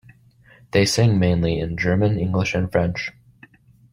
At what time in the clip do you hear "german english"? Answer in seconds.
1.77-2.55